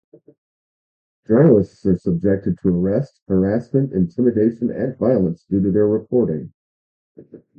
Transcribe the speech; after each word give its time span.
Journalists 1.27 1.85
are 1.85 1.95
subjected 1.95 2.57
to 2.63 2.69
arrest, 2.69 3.21
harassment, 3.27 3.93
intimidation, 3.93 4.71
and 4.71 4.97
violence 4.97 5.43
due 5.47 5.61
to 5.61 5.69
their 5.71 5.87
reporting. 5.87 6.51